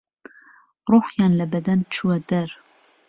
[0.89, 2.49] ڕوحيان له بهدەن چووه دەر